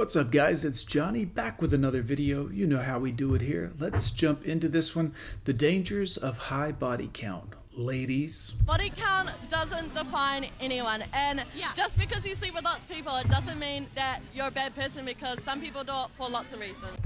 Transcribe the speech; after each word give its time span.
What's 0.00 0.16
up 0.16 0.30
guys, 0.30 0.64
it's 0.64 0.82
Johnny 0.82 1.26
back 1.26 1.60
with 1.60 1.74
another 1.74 2.00
video. 2.00 2.48
You 2.48 2.66
know 2.66 2.78
how 2.80 2.98
we 2.98 3.12
do 3.12 3.34
it 3.34 3.42
here. 3.42 3.72
Let's 3.78 4.12
jump 4.12 4.46
into 4.46 4.66
this 4.66 4.96
one. 4.96 5.12
The 5.44 5.52
dangers 5.52 6.16
of 6.16 6.38
high 6.38 6.72
body 6.72 7.10
count. 7.12 7.52
Ladies, 7.74 8.52
Body 8.64 8.90
count 8.96 9.28
doesn't 9.50 9.92
define 9.92 10.48
anyone, 10.58 11.04
and 11.12 11.44
Yeah. 11.54 11.74
just 11.76 11.98
because 11.98 12.24
you 12.24 12.34
sleep 12.34 12.54
with 12.54 12.64
lots 12.64 12.82
of 12.82 12.88
people, 12.88 13.14
it 13.16 13.28
doesn't 13.28 13.58
mean 13.58 13.88
that 13.94 14.22
you're 14.34 14.46
a 14.46 14.50
bad 14.50 14.74
person 14.74 15.04
because 15.04 15.42
some 15.42 15.60
people 15.60 15.84
do 15.84 15.92
it 15.92 16.08
for 16.16 16.30
lots 16.30 16.50
of 16.52 16.60
reasons. 16.60 16.96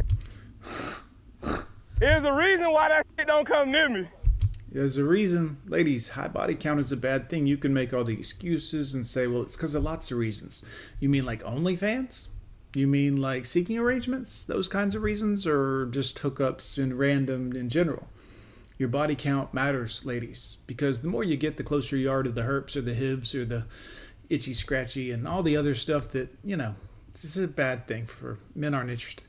There's 1.98 2.24
a 2.24 2.32
reason 2.32 2.70
why 2.70 2.90
that 2.90 3.06
shit 3.18 3.26
don't 3.26 3.44
come 3.44 3.72
near 3.72 3.88
me. 3.88 4.08
there's 4.70 4.98
a 4.98 5.04
reason. 5.04 5.56
Ladies, 5.66 6.10
high 6.10 6.28
body 6.28 6.54
count 6.54 6.78
is 6.78 6.92
a 6.92 6.96
bad 6.96 7.28
thing. 7.28 7.46
You 7.46 7.56
can 7.56 7.74
make 7.74 7.92
all 7.92 8.04
the 8.04 8.16
excuses 8.16 8.94
and 8.94 9.04
say, 9.04 9.26
well, 9.26 9.42
it's 9.42 9.56
because 9.56 9.74
of 9.74 9.82
lots 9.82 10.12
of 10.12 10.18
reasons. 10.18 10.64
You 11.00 11.08
mean 11.08 11.24
like 11.26 11.42
OnlyFans? 11.42 12.28
You 12.74 12.88
mean 12.88 13.16
like 13.20 13.46
seeking 13.46 13.78
arrangements? 13.78 14.42
Those 14.42 14.68
kinds 14.68 14.94
of 14.94 15.02
reasons? 15.02 15.46
Or 15.46 15.86
just 15.86 16.18
hookups 16.18 16.76
and 16.76 16.98
random 16.98 17.54
in 17.54 17.68
general? 17.68 18.08
Your 18.76 18.88
body 18.88 19.14
count 19.14 19.54
matters, 19.54 20.04
ladies, 20.04 20.58
because 20.66 21.00
the 21.00 21.08
more 21.08 21.22
you 21.22 21.36
get, 21.36 21.56
the 21.56 21.62
closer 21.62 21.96
you 21.96 22.10
are 22.10 22.24
to 22.24 22.30
the 22.30 22.42
herps 22.42 22.74
or 22.74 22.80
the 22.80 22.94
hibs 22.94 23.32
or 23.34 23.44
the 23.44 23.66
itchy 24.28 24.52
scratchy 24.52 25.12
and 25.12 25.28
all 25.28 25.44
the 25.44 25.56
other 25.56 25.74
stuff 25.74 26.08
that, 26.10 26.28
you 26.42 26.56
know, 26.56 26.74
it's, 27.08 27.24
it's 27.24 27.36
a 27.36 27.46
bad 27.46 27.86
thing 27.86 28.06
for 28.06 28.38
men 28.56 28.74
aren't 28.74 28.90
interested. 28.90 29.24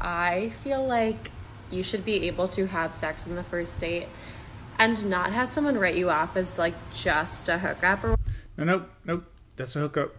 I 0.00 0.52
feel 0.64 0.86
like 0.86 1.30
you 1.70 1.82
should 1.82 2.04
be 2.04 2.26
able 2.26 2.48
to 2.48 2.66
have 2.66 2.94
sex 2.94 3.26
in 3.26 3.34
the 3.34 3.44
first 3.44 3.78
date 3.78 4.08
and 4.78 5.04
not 5.10 5.32
have 5.32 5.48
someone 5.48 5.76
write 5.76 5.96
you 5.96 6.08
off 6.08 6.36
as 6.36 6.58
like 6.58 6.74
just 6.94 7.50
a 7.50 7.58
hookup 7.58 8.04
or 8.04 8.16
No, 8.56 8.64
nope, 8.64 8.90
nope. 9.04 9.24
That's 9.56 9.76
a 9.76 9.80
hookup. 9.80 10.14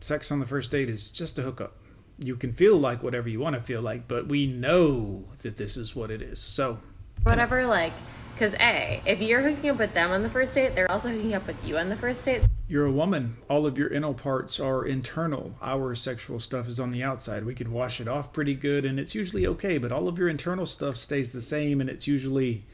Sex 0.00 0.30
on 0.30 0.38
the 0.38 0.46
first 0.46 0.70
date 0.70 0.88
is 0.88 1.10
just 1.10 1.38
a 1.38 1.42
hookup. 1.42 1.74
You 2.22 2.36
can 2.36 2.52
feel 2.52 2.76
like 2.76 3.02
whatever 3.02 3.28
you 3.28 3.40
want 3.40 3.56
to 3.56 3.62
feel 3.62 3.82
like, 3.82 4.06
but 4.06 4.28
we 4.28 4.46
know 4.46 5.24
that 5.42 5.56
this 5.56 5.76
is 5.76 5.96
what 5.96 6.10
it 6.10 6.22
is. 6.22 6.40
So, 6.40 6.78
whatever. 7.24 7.66
Like, 7.66 7.92
because 8.34 8.54
A, 8.54 9.02
if 9.04 9.20
you're 9.20 9.42
hooking 9.42 9.70
up 9.70 9.78
with 9.78 9.94
them 9.94 10.10
on 10.10 10.22
the 10.22 10.30
first 10.30 10.54
date, 10.54 10.74
they're 10.74 10.90
also 10.90 11.10
hooking 11.10 11.34
up 11.34 11.46
with 11.46 11.56
you 11.64 11.76
on 11.78 11.88
the 11.88 11.96
first 11.96 12.24
date. 12.24 12.42
you're 12.66 12.86
a 12.86 12.92
woman. 12.92 13.36
All 13.50 13.66
of 13.66 13.76
your 13.76 13.88
inner 13.88 14.14
parts 14.14 14.58
are 14.58 14.84
internal. 14.84 15.54
Our 15.60 15.94
sexual 15.94 16.40
stuff 16.40 16.68
is 16.68 16.80
on 16.80 16.90
the 16.90 17.02
outside. 17.02 17.44
We 17.44 17.54
can 17.54 17.72
wash 17.72 18.00
it 18.00 18.08
off 18.08 18.32
pretty 18.32 18.54
good, 18.54 18.84
and 18.84 18.98
it's 18.98 19.14
usually 19.14 19.46
okay, 19.46 19.78
but 19.78 19.92
all 19.92 20.08
of 20.08 20.18
your 20.18 20.28
internal 20.28 20.66
stuff 20.66 20.96
stays 20.96 21.32
the 21.32 21.42
same, 21.42 21.80
and 21.80 21.90
it's 21.90 22.06
usually 22.06 22.64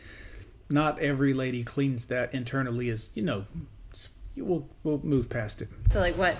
not 0.70 0.98
every 1.00 1.32
lady 1.32 1.64
cleans 1.64 2.06
that 2.06 2.32
internally, 2.34 2.90
as 2.90 3.10
you 3.14 3.22
know. 3.22 3.46
We'll, 4.36 4.68
we'll 4.84 5.00
move 5.02 5.28
past 5.28 5.62
it. 5.62 5.68
So, 5.90 5.98
like, 5.98 6.16
what 6.16 6.36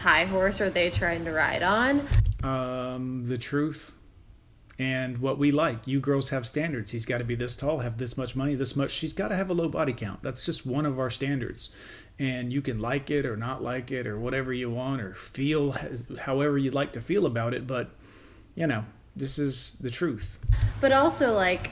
high 0.00 0.24
horse 0.24 0.60
are 0.60 0.70
they 0.70 0.90
trying 0.90 1.24
to 1.24 1.32
ride 1.32 1.62
on? 1.62 2.08
um, 2.42 3.26
the 3.26 3.36
truth 3.38 3.92
and 4.78 5.18
what 5.18 5.36
we 5.38 5.50
like. 5.50 5.86
You 5.86 6.00
girls 6.00 6.30
have 6.30 6.46
standards. 6.46 6.90
He's 6.90 7.04
got 7.04 7.18
to 7.18 7.24
be 7.24 7.34
this 7.34 7.54
tall, 7.54 7.80
have 7.80 7.98
this 7.98 8.16
much 8.16 8.34
money, 8.34 8.54
this 8.54 8.74
much. 8.74 8.90
She's 8.90 9.12
got 9.12 9.28
to 9.28 9.36
have 9.36 9.50
a 9.50 9.52
low 9.52 9.68
body 9.68 9.92
count. 9.92 10.22
That's 10.22 10.44
just 10.46 10.64
one 10.64 10.86
of 10.86 10.98
our 10.98 11.10
standards. 11.10 11.68
And 12.18 12.50
you 12.52 12.62
can 12.62 12.78
like 12.78 13.10
it 13.10 13.26
or 13.26 13.36
not 13.36 13.62
like 13.62 13.90
it 13.90 14.06
or 14.06 14.18
whatever 14.18 14.52
you 14.54 14.70
want 14.70 15.02
or 15.02 15.12
feel 15.14 15.72
however 16.22 16.56
you'd 16.56 16.74
like 16.74 16.92
to 16.94 17.00
feel 17.02 17.26
about 17.26 17.52
it. 17.52 17.66
But, 17.66 17.90
you 18.54 18.66
know, 18.66 18.84
this 19.14 19.38
is 19.38 19.74
the 19.82 19.90
truth. 19.90 20.38
But 20.80 20.92
also, 20.92 21.34
like, 21.34 21.70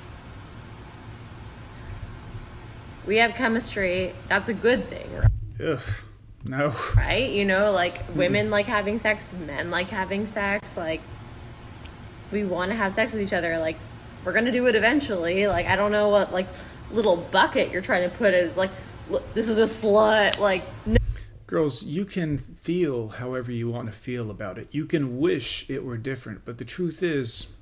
we 3.07 3.17
have 3.17 3.35
chemistry. 3.35 4.13
That's 4.29 4.51
a 4.51 4.55
good 4.55 4.89
thing, 4.91 5.09
Ugh. 5.67 5.81
No. 6.45 6.75
right? 6.97 7.31
You 7.31 7.45
know, 7.45 7.73
like 7.73 8.05
hmm. 8.05 8.19
women 8.19 8.51
like 8.51 8.67
having 8.67 8.99
sex, 8.99 9.35
men 9.47 9.71
like 9.71 9.91
having 9.91 10.27
sex. 10.27 10.77
Like, 10.77 11.01
we 12.31 12.45
want 12.45 12.71
to 12.71 12.77
have 12.77 12.95
sex 12.95 13.13
with 13.13 13.23
each 13.23 13.33
other. 13.33 13.59
Like, 13.59 13.77
we're 14.25 14.33
gonna 14.33 14.53
do 14.53 14.67
it 14.67 14.75
eventually. 14.75 15.47
Like, 15.47 15.67
I 15.67 15.77
don't 15.77 15.93
know 15.93 16.09
what 16.09 16.33
like 16.33 16.47
little 16.91 17.17
bucket 17.17 17.71
you're 17.71 17.83
trying 17.83 18.09
to 18.09 18.17
put 18.17 18.35
as 18.35 18.57
like, 18.57 18.71
look, 19.11 19.35
this 19.35 19.49
is 19.49 19.59
a 19.59 19.65
slut. 19.65 20.39
Like, 20.39 20.65
no. 20.87 20.97
Girls, 21.47 21.83
you 21.83 22.05
can 22.05 22.39
feel 22.39 23.09
however 23.09 23.51
you 23.51 23.71
want 23.71 23.87
to 23.87 23.93
feel 23.93 24.31
about 24.31 24.59
it. 24.59 24.69
You 24.71 24.85
can 24.85 25.19
wish 25.19 25.69
it 25.71 25.83
were 25.83 25.97
different, 25.97 26.45
but 26.45 26.59
the 26.59 26.65
truth 26.65 27.03
is, 27.03 27.55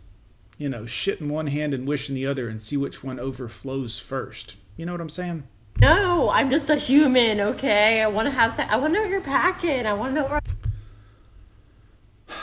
you 0.59 0.69
know, 0.69 0.87
shit 0.87 1.21
in 1.21 1.29
one 1.29 1.47
hand 1.47 1.73
and 1.73 1.87
wish 1.87 2.09
in 2.09 2.17
the 2.17 2.27
other 2.27 2.49
and 2.49 2.61
see 2.61 2.77
which 2.77 3.05
one 3.05 3.21
overflows 3.21 4.01
first. 4.01 4.57
You 4.77 4.87
know 4.87 4.93
what 4.93 5.01
I'm 5.01 5.09
saying? 5.09 5.45
No, 5.81 6.31
I'm 6.31 6.51
just 6.51 6.71
a 6.71 6.77
human. 6.77 7.41
Okay, 7.41 8.01
I 8.03 8.07
want 8.07 8.27
to 8.27 8.33
have 8.33 8.53
sex. 8.53 8.69
I 8.73 8.77
want 8.77 8.93
to 8.95 8.99
know 8.99 9.03
what 9.03 9.11
you're 9.11 9.21
packing. 9.21 9.87
I 9.87 9.93
want 9.93 10.15
to 10.15 10.23
know. 10.23 10.29
Where- 10.29 10.41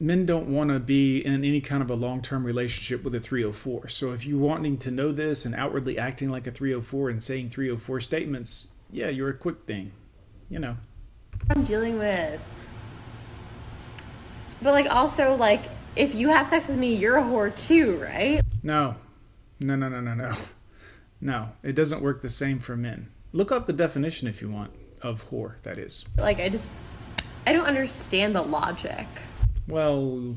Men 0.00 0.26
don't 0.26 0.48
want 0.48 0.70
to 0.70 0.80
be 0.80 1.24
in 1.24 1.44
any 1.44 1.60
kind 1.60 1.82
of 1.82 1.90
a 1.90 1.94
long 1.94 2.22
term 2.22 2.44
relationship 2.44 3.04
with 3.04 3.14
a 3.14 3.20
304. 3.20 3.88
So 3.88 4.12
if 4.12 4.24
you're 4.24 4.38
wanting 4.38 4.78
to 4.78 4.90
know 4.90 5.12
this 5.12 5.44
and 5.44 5.54
outwardly 5.54 5.98
acting 5.98 6.28
like 6.30 6.46
a 6.46 6.50
304 6.50 7.10
and 7.10 7.22
saying 7.22 7.50
304 7.50 8.00
statements, 8.00 8.68
yeah, 8.90 9.08
you're 9.08 9.28
a 9.28 9.34
quick 9.34 9.64
thing. 9.66 9.92
You 10.48 10.58
know. 10.58 10.76
I'm 11.50 11.64
dealing 11.64 11.98
with. 11.98 12.40
But 14.62 14.72
like 14.72 14.86
also 14.90 15.34
like 15.34 15.62
if 15.96 16.14
you 16.14 16.28
have 16.28 16.48
sex 16.48 16.68
with 16.68 16.78
me, 16.78 16.94
you're 16.94 17.16
a 17.16 17.22
whore 17.22 17.54
too, 17.54 17.96
right? 17.98 18.40
No. 18.62 18.96
No, 19.60 19.76
no, 19.76 19.88
no, 19.88 20.00
no, 20.00 20.14
no. 20.14 20.34
No, 21.22 21.50
it 21.62 21.76
doesn't 21.76 22.02
work 22.02 22.20
the 22.20 22.28
same 22.28 22.58
for 22.58 22.76
men. 22.76 23.08
Look 23.30 23.52
up 23.52 23.68
the 23.68 23.72
definition 23.72 24.26
if 24.26 24.42
you 24.42 24.50
want 24.50 24.72
of 25.00 25.30
whore, 25.30 25.62
that 25.62 25.78
is. 25.78 26.04
Like 26.18 26.40
I 26.40 26.48
just 26.48 26.74
I 27.46 27.52
don't 27.52 27.64
understand 27.64 28.34
the 28.34 28.42
logic. 28.42 29.06
Well, 29.68 30.36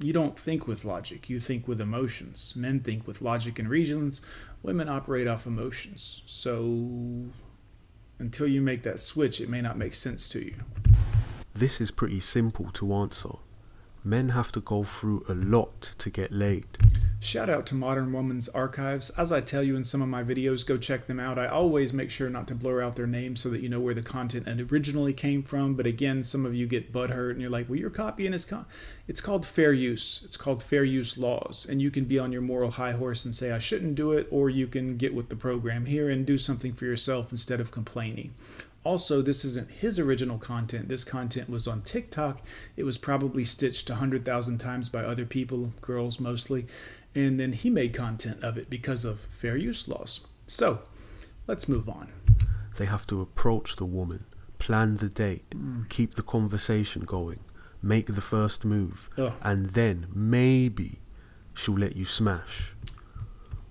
you 0.00 0.12
don't 0.12 0.36
think 0.36 0.66
with 0.66 0.84
logic, 0.84 1.30
you 1.30 1.38
think 1.38 1.68
with 1.68 1.80
emotions. 1.80 2.52
Men 2.56 2.80
think 2.80 3.06
with 3.06 3.22
logic 3.22 3.60
and 3.60 3.68
reasons, 3.68 4.20
women 4.60 4.88
operate 4.88 5.28
off 5.28 5.46
emotions. 5.46 6.22
So 6.26 7.26
until 8.18 8.48
you 8.48 8.60
make 8.60 8.82
that 8.82 8.98
switch, 8.98 9.40
it 9.40 9.48
may 9.48 9.60
not 9.60 9.78
make 9.78 9.94
sense 9.94 10.28
to 10.30 10.44
you. 10.44 10.56
This 11.54 11.80
is 11.80 11.92
pretty 11.92 12.18
simple 12.18 12.70
to 12.72 12.92
answer. 12.92 13.36
Men 14.02 14.30
have 14.30 14.50
to 14.52 14.60
go 14.60 14.82
through 14.82 15.24
a 15.28 15.34
lot 15.34 15.94
to 15.98 16.10
get 16.10 16.32
laid. 16.32 16.66
Shout 17.24 17.48
out 17.48 17.64
to 17.66 17.74
Modern 17.74 18.12
Woman's 18.12 18.50
Archives. 18.50 19.08
As 19.16 19.32
I 19.32 19.40
tell 19.40 19.62
you 19.62 19.76
in 19.76 19.84
some 19.84 20.02
of 20.02 20.08
my 20.08 20.22
videos, 20.22 20.64
go 20.64 20.76
check 20.76 21.06
them 21.06 21.18
out. 21.18 21.38
I 21.38 21.46
always 21.46 21.94
make 21.94 22.10
sure 22.10 22.28
not 22.28 22.46
to 22.48 22.54
blur 22.54 22.82
out 22.82 22.96
their 22.96 23.06
names 23.06 23.40
so 23.40 23.48
that 23.48 23.62
you 23.62 23.68
know 23.70 23.80
where 23.80 23.94
the 23.94 24.02
content 24.02 24.46
originally 24.70 25.14
came 25.14 25.42
from. 25.42 25.74
But 25.74 25.86
again, 25.86 26.22
some 26.22 26.44
of 26.44 26.54
you 26.54 26.66
get 26.66 26.92
butthurt 26.92 27.30
and 27.30 27.40
you're 27.40 27.48
like, 27.48 27.66
well, 27.66 27.78
you're 27.78 27.88
copying 27.88 28.32
his 28.32 28.44
con. 28.44 28.66
It's 29.08 29.22
called 29.22 29.46
fair 29.46 29.72
use. 29.72 30.20
It's 30.26 30.36
called 30.36 30.62
fair 30.62 30.84
use 30.84 31.16
laws. 31.16 31.66
And 31.68 31.80
you 31.80 31.90
can 31.90 32.04
be 32.04 32.18
on 32.18 32.30
your 32.30 32.42
moral 32.42 32.72
high 32.72 32.92
horse 32.92 33.24
and 33.24 33.34
say, 33.34 33.52
I 33.52 33.58
shouldn't 33.58 33.94
do 33.94 34.12
it, 34.12 34.28
or 34.30 34.50
you 34.50 34.66
can 34.66 34.98
get 34.98 35.14
with 35.14 35.30
the 35.30 35.36
program 35.36 35.86
here 35.86 36.10
and 36.10 36.26
do 36.26 36.36
something 36.36 36.74
for 36.74 36.84
yourself 36.84 37.28
instead 37.30 37.58
of 37.58 37.70
complaining. 37.70 38.34
Also, 38.84 39.22
this 39.22 39.46
isn't 39.46 39.70
his 39.70 39.98
original 39.98 40.36
content. 40.36 40.90
This 40.90 41.04
content 41.04 41.48
was 41.48 41.66
on 41.66 41.80
TikTok. 41.80 42.42
It 42.76 42.84
was 42.84 42.98
probably 42.98 43.42
stitched 43.42 43.88
100,000 43.88 44.58
times 44.58 44.90
by 44.90 45.02
other 45.02 45.24
people, 45.24 45.72
girls 45.80 46.20
mostly, 46.20 46.66
and 47.14 47.38
then 47.38 47.52
he 47.52 47.70
made 47.70 47.94
content 47.94 48.42
of 48.42 48.58
it 48.58 48.68
because 48.68 49.04
of 49.04 49.20
fair 49.30 49.56
use 49.56 49.88
laws. 49.88 50.20
So, 50.46 50.80
let's 51.46 51.68
move 51.68 51.88
on. 51.88 52.12
They 52.76 52.86
have 52.86 53.06
to 53.08 53.20
approach 53.20 53.76
the 53.76 53.84
woman, 53.84 54.24
plan 54.58 54.96
the 54.96 55.08
date, 55.08 55.54
keep 55.88 56.14
the 56.14 56.22
conversation 56.22 57.02
going, 57.02 57.40
make 57.82 58.06
the 58.06 58.20
first 58.20 58.64
move, 58.64 59.08
and 59.42 59.70
then 59.70 60.06
maybe 60.12 60.98
she'll 61.54 61.78
let 61.78 61.96
you 61.96 62.04
smash. 62.04 62.72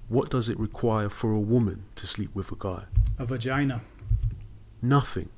What 0.07 0.29
does 0.29 0.49
it 0.49 0.59
require 0.59 1.09
for 1.09 1.31
a 1.31 1.39
woman 1.39 1.83
to 1.95 2.07
sleep 2.07 2.33
with 2.33 2.51
a 2.51 2.55
guy? 2.57 2.83
A 3.17 3.25
vagina. 3.25 3.81
Nothing. 4.81 5.29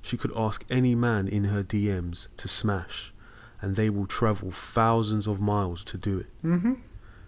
She 0.00 0.16
could 0.16 0.32
ask 0.36 0.64
any 0.70 0.94
man 0.94 1.28
in 1.28 1.44
her 1.44 1.62
DMs 1.62 2.28
to 2.36 2.48
smash, 2.48 3.12
and 3.60 3.76
they 3.76 3.88
will 3.90 4.06
travel 4.06 4.50
thousands 4.50 5.26
of 5.26 5.40
miles 5.40 5.84
to 5.84 5.96
do 5.96 6.18
it. 6.18 6.26
Mm-hmm. 6.44 6.74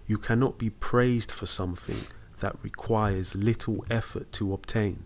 You 0.06 0.18
cannot 0.18 0.58
be 0.58 0.70
praised 0.70 1.30
for 1.32 1.46
something 1.46 1.96
that 2.40 2.56
requires 2.62 3.34
little 3.34 3.84
effort 3.90 4.30
to 4.32 4.52
obtain. 4.52 5.04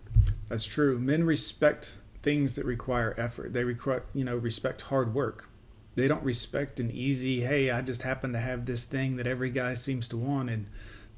That's 0.49 0.65
true. 0.65 0.99
Men 0.99 1.23
respect 1.23 1.95
things 2.21 2.55
that 2.55 2.65
require 2.65 3.15
effort. 3.17 3.53
They 3.53 3.63
require, 3.63 4.03
you 4.13 4.25
know, 4.25 4.35
respect 4.35 4.81
hard 4.81 5.13
work. 5.13 5.49
They 5.95 6.07
don't 6.07 6.23
respect 6.23 6.79
an 6.79 6.91
easy, 6.91 7.41
hey, 7.41 7.71
I 7.71 7.81
just 7.81 8.03
happen 8.03 8.33
to 8.33 8.39
have 8.39 8.65
this 8.65 8.85
thing 8.85 9.15
that 9.17 9.27
every 9.27 9.49
guy 9.49 9.73
seems 9.73 10.07
to 10.09 10.17
want. 10.17 10.49
And 10.49 10.67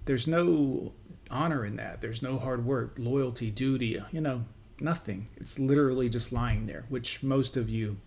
there's 0.05 0.27
no 0.27 0.93
honor 1.29 1.65
in 1.65 1.75
that. 1.77 2.01
There's 2.01 2.21
no 2.21 2.37
hard 2.37 2.65
work, 2.65 2.95
loyalty, 2.97 3.49
duty, 3.49 4.01
you 4.11 4.21
know, 4.21 4.45
nothing. 4.79 5.27
It's 5.37 5.57
literally 5.57 6.09
just 6.09 6.31
lying 6.31 6.65
there, 6.65 6.85
which 6.89 7.23
most 7.23 7.57
of 7.57 7.69
you 7.69 7.97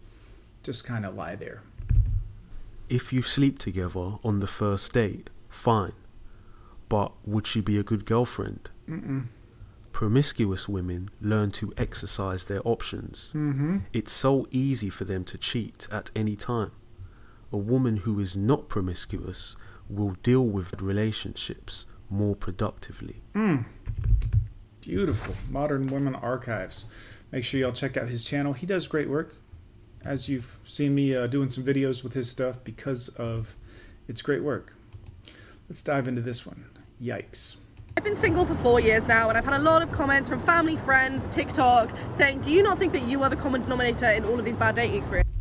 just 0.63 0.85
kind 0.85 1.05
of 1.05 1.15
lie 1.15 1.37
there. 1.37 1.63
If 2.89 3.13
you 3.13 3.23
sleep 3.23 3.59
together 3.59 4.19
on 4.23 4.41
the 4.41 4.47
first 4.47 4.93
date, 4.93 5.31
fine. 5.55 5.93
But 6.89 7.13
would 7.27 7.47
she 7.47 7.61
be 7.61 7.79
a 7.79 7.83
good 7.83 8.05
girlfriend? 8.05 8.71
Mm-mm. 8.89 9.27
Promiscuous 9.93 10.69
women 10.69 11.09
learn 11.21 11.51
to 11.53 11.73
exercise 11.77 12.45
their 12.47 12.61
options. 12.67 13.31
Mm-hmm. 13.33 13.79
It's 13.93 14.13
so 14.13 14.47
easy 14.51 14.91
for 14.91 15.05
them 15.05 15.25
to 15.25 15.39
cheat 15.39 15.87
at 15.91 16.11
any 16.15 16.37
time. 16.37 16.73
a 17.53 17.57
woman 17.57 17.99
who 17.99 18.19
is 18.19 18.35
not 18.37 18.69
promiscuous 18.69 19.55
will 19.89 20.17
deal 20.25 20.45
with 20.45 20.83
relationships 20.83 21.87
more 22.11 22.35
productively. 22.35 23.23
Beautiful. 24.81 25.35
Modern 25.49 25.87
Women 25.87 26.15
Archives. 26.17 26.87
Make 27.31 27.45
sure 27.45 27.61
y'all 27.61 27.73
check 27.73 27.97
out 27.97 28.09
his 28.09 28.25
channel. 28.25 28.53
He 28.55 28.67
does 28.67 28.89
great 28.89 29.09
work. 29.09 29.37
As 30.05 30.29
you've 30.29 30.59
seen 30.65 30.95
me 30.95 31.15
uh, 31.15 31.27
doing 31.29 31.49
some 31.49 31.65
videos 31.65 32.03
with 32.03 32.13
his 32.15 32.29
stuff 32.29 32.59
because 32.65 33.09
of 33.11 33.55
its 34.09 34.21
great 34.21 34.43
work. 34.43 34.75
Let's 35.69 35.83
dive 35.83 36.09
into 36.09 36.21
this 36.21 36.45
one. 36.47 36.65
Yikes. 37.03 37.57
I've 37.97 38.05
been 38.05 38.17
single 38.17 38.45
for 38.45 38.55
four 38.57 38.81
years 38.81 39.07
now 39.07 39.29
and 39.29 39.39
I've 39.39 39.45
had 39.45 39.55
a 39.55 39.63
lot 39.63 39.83
of 39.83 39.93
comments 39.93 40.29
from 40.29 40.45
family, 40.45 40.77
friends, 40.79 41.29
TikTok 41.29 41.91
saying, 42.13 42.41
do 42.41 42.51
you 42.51 42.63
not 42.63 42.79
think 42.79 42.93
that 42.93 43.03
you 43.03 43.23
are 43.23 43.31
the 43.31 43.37
common 43.37 43.63
denominator 43.63 44.07
in 44.11 44.25
all 44.25 44.39
of 44.39 44.45
these 44.45 44.57
bad 44.57 44.75
dating 44.75 44.97
experiences? 44.99 45.33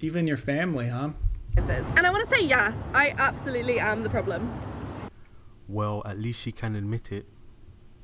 Even 0.00 0.26
your 0.26 0.36
family, 0.36 0.88
huh? 0.88 1.10
And 1.56 2.06
I 2.06 2.10
want 2.10 2.28
to 2.28 2.34
say, 2.36 2.44
yeah, 2.44 2.72
I 2.92 3.14
absolutely 3.16 3.80
am 3.80 4.02
the 4.02 4.10
problem. 4.10 4.50
Well, 5.68 6.02
at 6.04 6.18
least 6.18 6.40
she 6.40 6.52
can 6.52 6.76
admit 6.76 7.10
it. 7.12 7.26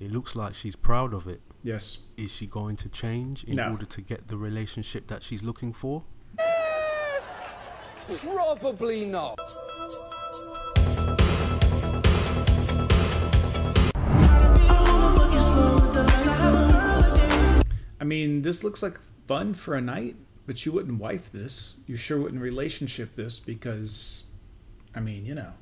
It 0.01 0.11
looks 0.11 0.35
like 0.35 0.55
she's 0.55 0.75
proud 0.75 1.13
of 1.15 1.29
it. 1.29 1.41
Yes. 1.63 1.99
Is 2.17 2.33
she 2.33 2.47
going 2.47 2.77
to 2.77 2.89
change 2.89 3.45
in 3.45 3.57
No. 3.57 3.71
order 3.73 3.85
to 3.87 4.01
get 4.01 4.29
the 4.29 4.37
relationship 4.37 5.07
that 5.09 5.23
she's 5.23 5.43
looking 5.43 5.73
for? 5.73 6.03
Probably 8.21 9.05
not. 9.05 9.39
I 18.03 18.05
mean, 18.05 18.43
this 18.43 18.65
looks 18.65 18.83
like 18.83 18.99
fun 19.29 19.55
for 19.55 19.77
a 19.77 19.81
night, 19.81 20.17
but 20.45 20.67
you 20.67 20.73
wouldn't 20.73 20.99
wife 20.99 21.31
this. 21.31 21.75
You 21.87 21.95
sure 21.95 22.19
wouldn't 22.19 22.43
relationship 22.43 23.15
this 23.15 23.39
because, 23.39 24.25
I 24.93 24.99
mean, 24.99 25.25
you 25.25 25.37
know. 25.37 25.53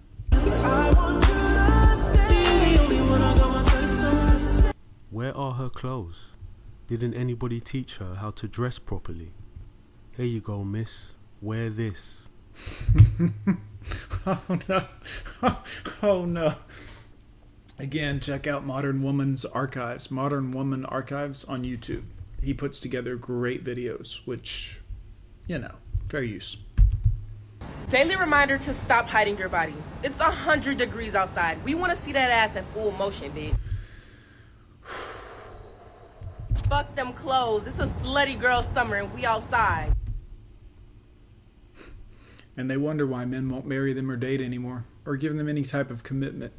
Where 5.11 5.37
are 5.37 5.53
her 5.53 5.69
clothes? 5.69 6.29
Didn't 6.87 7.13
anybody 7.13 7.61
teach 7.61 7.99
her 7.99 8.15
how 8.15 8.31
to 8.31 8.49
dress 8.49 8.79
properly? 8.79 9.33
Here 10.17 10.25
you 10.25 10.41
go, 10.41 10.65
miss. 10.65 11.17
Wear 11.43 11.69
this. 11.69 12.29
Oh 14.27 14.41
no. 14.67 14.85
Oh 16.03 16.25
no. 16.25 16.55
Again, 17.79 18.19
check 18.19 18.47
out 18.47 18.65
Modern 18.65 19.03
Woman's 19.03 19.45
Archives, 19.45 20.11
Modern 20.11 20.53
Woman 20.53 20.87
Archives 20.87 21.45
on 21.45 21.65
YouTube. 21.65 22.05
He 22.43 22.55
puts 22.55 22.81
together 22.81 23.17
great 23.17 23.65
videos, 23.65 24.27
which, 24.27 24.81
you 25.47 25.59
know, 25.59 25.75
fair 26.09 26.23
use. 26.23 26.57
Daily 27.91 28.17
reminder 28.17 28.57
to 28.57 28.73
stop 28.73 29.09
hiding 29.09 29.37
your 29.37 29.49
body. 29.49 29.75
It's 30.03 30.21
a 30.21 30.25
hundred 30.25 30.79
degrees 30.79 31.15
outside. 31.15 31.63
We 31.65 31.75
want 31.75 31.91
to 31.91 31.97
see 31.97 32.13
that 32.13 32.31
ass 32.31 32.57
in 32.57 32.65
full 32.67 32.93
motion, 32.93 33.33
bitch. 33.33 33.55
Fuck 36.69 36.95
them 36.95 37.13
clothes. 37.13 37.67
It's 37.67 37.79
a 37.79 37.87
slutty 37.87 38.41
girl 38.41 38.63
summer 38.63 38.97
and 38.97 39.13
we 39.13 39.27
outside. 39.27 39.93
And 42.57 42.71
they 42.71 42.77
wonder 42.77 43.07
why 43.07 43.25
men 43.25 43.49
won't 43.49 43.67
marry 43.67 43.93
them 43.93 44.11
or 44.11 44.17
date 44.17 44.41
anymore, 44.41 44.85
or 45.07 45.17
give 45.17 45.35
them 45.37 45.49
any 45.49 45.63
type 45.63 45.91
of 45.91 46.03
commitment. 46.03 46.53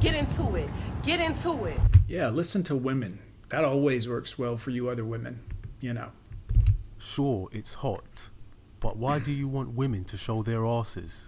Get 0.00 0.14
into 0.14 0.54
it. 0.54 0.68
Get 1.02 1.20
into 1.20 1.64
it. 1.64 1.80
Yeah, 2.06 2.28
listen 2.28 2.62
to 2.64 2.76
women. 2.76 3.18
That 3.48 3.64
always 3.64 4.08
works 4.08 4.38
well 4.38 4.56
for 4.56 4.70
you 4.70 4.88
other 4.88 5.04
women, 5.04 5.40
you 5.80 5.94
know. 5.94 6.10
Sure, 6.98 7.48
it's 7.52 7.74
hot, 7.74 8.28
but 8.80 8.96
why 8.96 9.18
do 9.18 9.32
you 9.32 9.48
want 9.48 9.70
women 9.70 10.04
to 10.04 10.16
show 10.16 10.42
their 10.42 10.66
asses? 10.66 11.26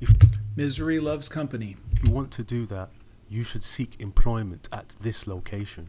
If 0.00 0.10
Misery 0.56 0.98
loves 0.98 1.28
company. 1.28 1.76
If 1.92 2.08
you 2.08 2.12
want 2.12 2.32
to 2.32 2.42
do 2.42 2.66
that, 2.66 2.90
you 3.28 3.44
should 3.44 3.64
seek 3.64 4.00
employment 4.00 4.68
at 4.72 4.96
this 5.00 5.26
location. 5.28 5.88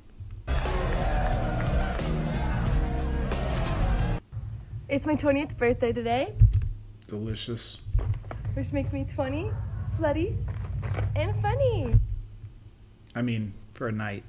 It's 4.87 5.05
my 5.05 5.15
20th 5.15 5.57
birthday 5.57 5.91
today, 5.91 6.33
Delicious. 7.07 7.79
which 8.53 8.71
makes 8.71 8.91
me 8.91 9.07
20, 9.13 9.51
slutty, 9.97 10.35
and 11.15 11.39
funny. 11.41 11.93
I 13.15 13.21
mean, 13.21 13.53
for 13.73 13.87
a 13.87 13.91
night. 13.91 14.23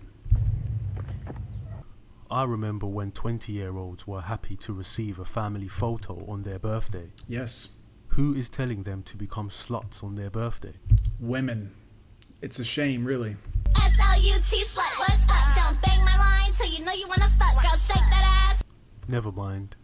I 2.31 2.45
remember 2.45 2.87
when 2.87 3.11
20 3.13 3.53
year 3.53 3.77
olds 3.77 4.07
were 4.07 4.21
happy 4.21 4.57
to 4.57 4.73
receive 4.73 5.19
a 5.19 5.25
family 5.25 5.69
photo 5.69 6.25
on 6.29 6.43
their 6.43 6.59
birthday. 6.59 7.11
Yes, 7.29 7.71
Who 8.15 8.35
is 8.35 8.49
telling 8.49 8.83
them 8.83 9.03
to 9.05 9.17
become 9.17 9.51
sluts 9.51 10.03
on 10.03 10.15
their 10.17 10.31
birthday? 10.31 10.75
women. 11.21 11.73
It's 12.43 12.59
a 12.59 12.65
shame, 12.65 13.05
really. 13.05 13.37
S-L-U-T 13.77 14.65
slut, 14.65 14.99
what's 14.99 15.25
up? 15.29 15.57
Don't 15.57 15.83
bang 15.83 16.05
my 16.05 16.17
line 16.17 16.51
till 16.53 16.71
you 16.71 16.83
know 16.85 16.93
you 16.93 17.05
wanna 17.09 17.29
fuck. 17.31 17.63
Girl, 17.63 17.77
shake 17.77 18.09
that 18.09 18.49
ass. 18.51 18.63
Never 19.09 19.31
mind. 19.31 19.77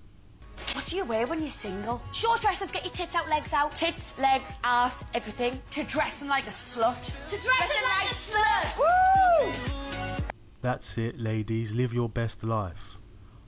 What 0.73 0.87
do 0.87 0.97
you 0.97 1.05
wear 1.05 1.27
when 1.27 1.41
you're 1.41 1.51
single? 1.51 2.01
Short 2.13 2.41
dresses, 2.41 2.71
get 2.73 2.85
your 2.85 2.93
tits 2.95 3.15
out, 3.15 3.29
legs 3.29 3.53
out. 3.53 3.75
Tits, 3.77 4.17
legs, 4.19 4.55
ass, 4.65 5.05
everything. 5.15 5.61
To 5.73 5.85
dressing 5.85 6.29
like 6.29 6.47
a 6.47 6.51
slut. 6.51 7.05
To 7.29 7.37
dressing 7.37 7.83
That's 10.63 10.99
it, 10.99 11.19
ladies. 11.19 11.73
Live 11.73 11.93
your 11.93 12.09
best 12.09 12.43
life. 12.43 12.97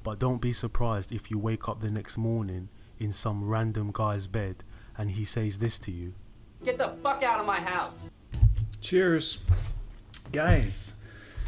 But 0.02 0.18
don't 0.18 0.40
be 0.40 0.52
surprised 0.52 1.12
if 1.12 1.30
you 1.30 1.38
wake 1.38 1.68
up 1.68 1.80
the 1.80 1.90
next 1.90 2.16
morning 2.16 2.68
in 2.98 3.12
some 3.12 3.44
random 3.48 3.90
guy's 3.92 4.26
bed 4.26 4.64
and 4.96 5.12
he 5.12 5.24
says 5.24 5.58
this 5.58 5.78
to 5.80 5.92
you. 5.92 6.14
Get 6.64 6.78
the 6.78 6.94
fuck 7.02 7.22
out 7.22 7.40
of 7.40 7.46
my 7.46 7.60
house. 7.60 8.10
Cheers. 8.80 9.38
Guys, 10.32 11.00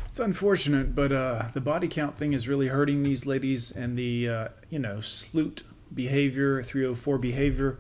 it's 0.09 0.21
unfortunate, 0.21 0.95
but 0.95 1.13
uh, 1.13 1.49
the 1.53 1.61
body 1.61 1.89
count 1.89 2.17
thing 2.17 2.33
is 2.33 2.49
really 2.49 2.69
hurting 2.69 3.03
these 3.03 3.27
ladies 3.27 3.71
and 3.71 3.99
the, 3.99 4.29
uh, 4.29 4.49
you 4.71 4.79
know, 4.79 5.01
sloot 5.01 5.63
behavior, 5.93 6.63
304 6.63 7.19
behavior. 7.19 7.79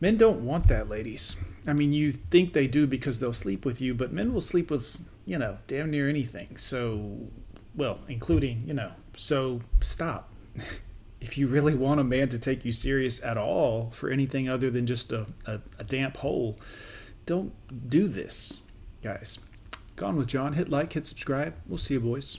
Men 0.00 0.16
don't 0.16 0.44
want 0.44 0.68
that, 0.68 0.88
ladies. 0.88 1.36
I 1.66 1.72
mean, 1.72 1.92
you 1.92 2.12
think 2.12 2.52
they 2.52 2.66
do 2.66 2.86
because 2.86 3.18
they'll 3.18 3.32
sleep 3.32 3.64
with 3.64 3.80
you, 3.80 3.94
but 3.94 4.12
men 4.12 4.32
will 4.32 4.40
sleep 4.40 4.70
with, 4.70 4.98
you 5.24 5.38
know, 5.38 5.58
damn 5.66 5.90
near 5.90 6.08
anything. 6.08 6.56
So, 6.56 7.28
well, 7.74 8.00
including, 8.08 8.64
you 8.66 8.74
know, 8.74 8.92
so 9.14 9.62
stop. 9.80 10.32
if 11.20 11.38
you 11.38 11.46
really 11.46 11.74
want 11.74 11.98
a 11.98 12.04
man 12.04 12.28
to 12.28 12.38
take 12.38 12.64
you 12.64 12.72
serious 12.72 13.22
at 13.22 13.36
all 13.38 13.90
for 13.90 14.10
anything 14.10 14.48
other 14.48 14.70
than 14.70 14.86
just 14.86 15.12
a, 15.12 15.26
a, 15.46 15.60
a 15.78 15.84
damp 15.84 16.18
hole, 16.18 16.58
don't 17.24 17.52
do 17.88 18.06
this, 18.06 18.60
guys. 19.02 19.40
Gone 19.96 20.16
with 20.16 20.28
John. 20.28 20.52
Hit 20.52 20.68
like, 20.68 20.92
hit 20.92 21.06
subscribe. 21.06 21.54
We'll 21.66 21.78
see 21.78 21.94
you, 21.94 22.00
boys. 22.00 22.38